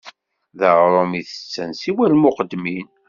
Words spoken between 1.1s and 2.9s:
i tetten siwa lmuqeddmin.